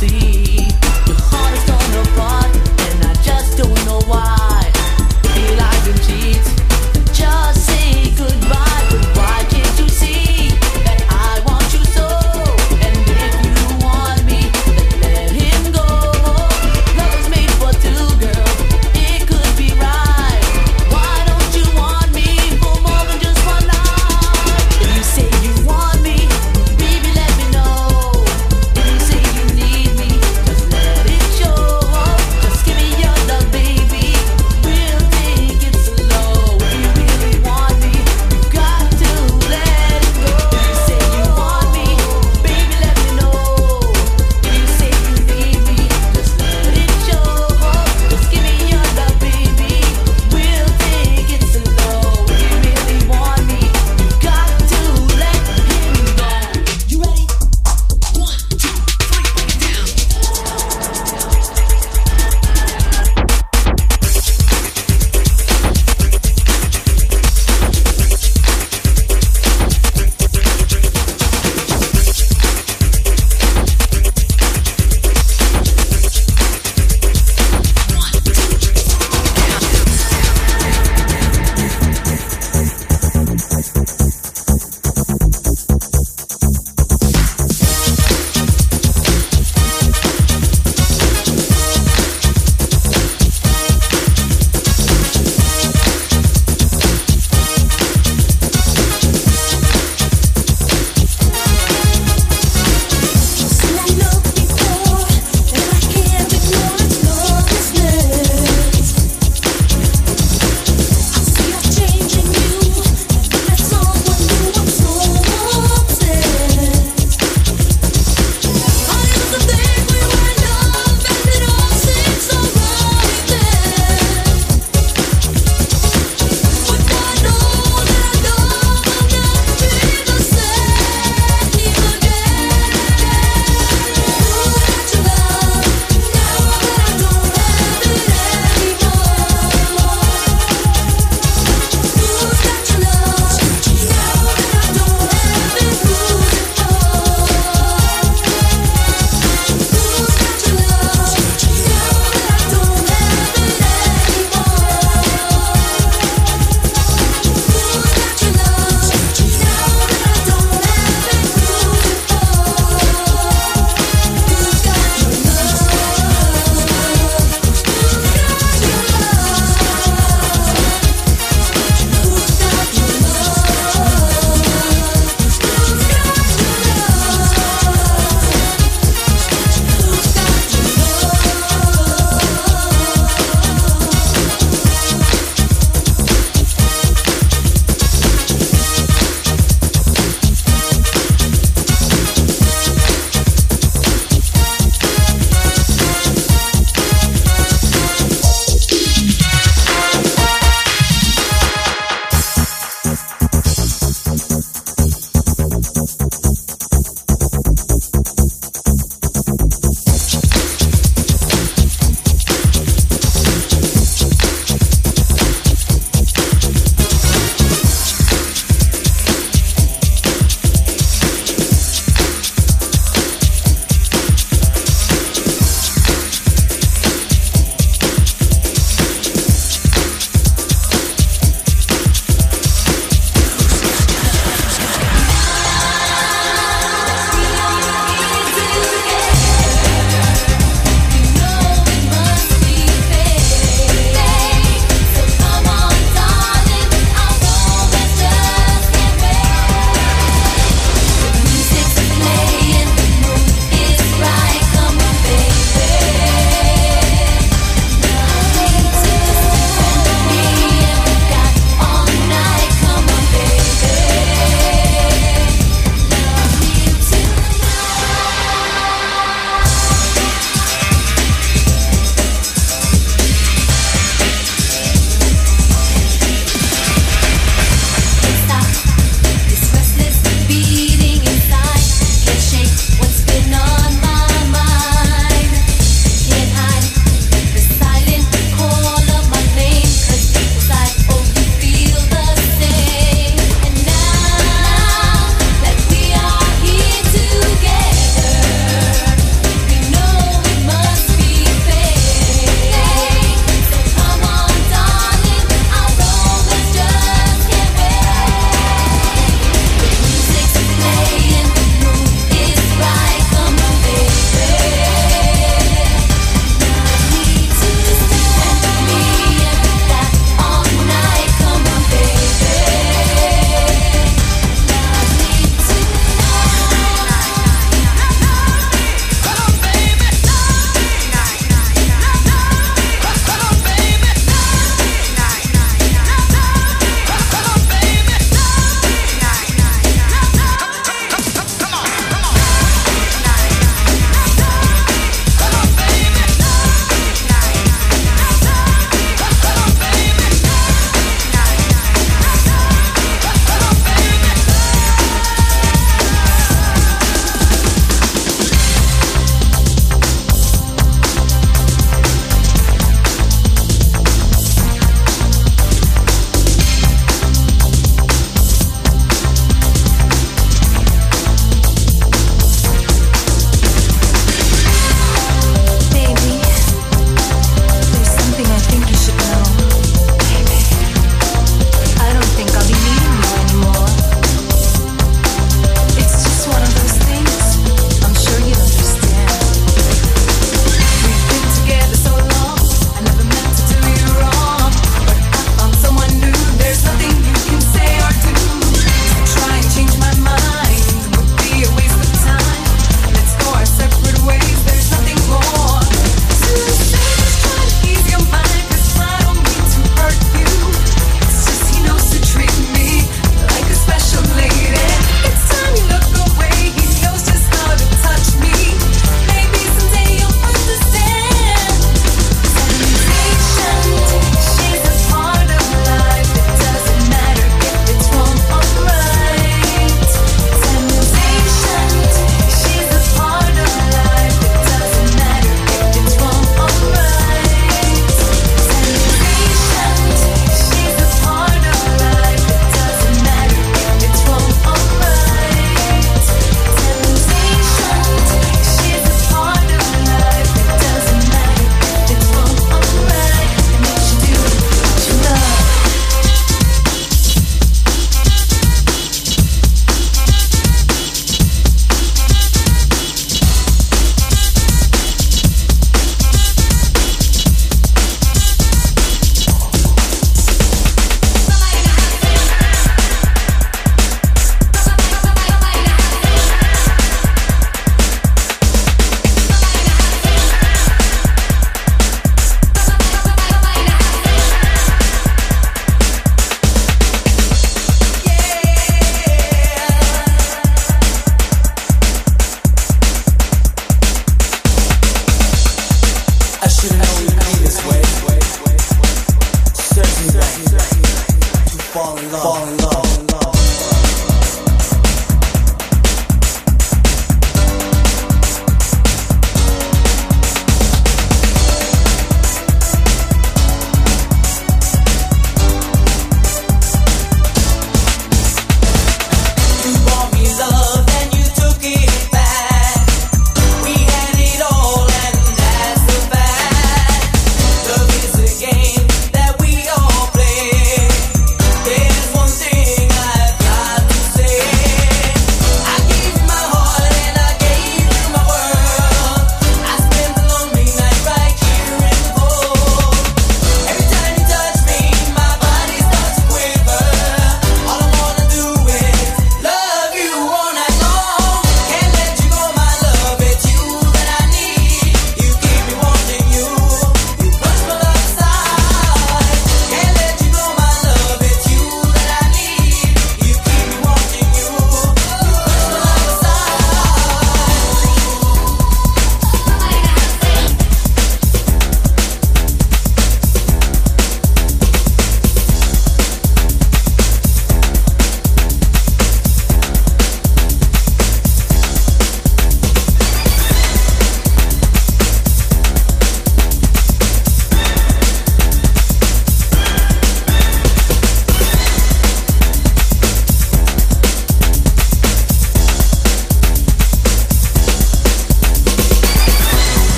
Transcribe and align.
see. 0.00 0.37